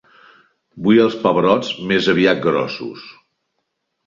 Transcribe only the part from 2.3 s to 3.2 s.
grossos.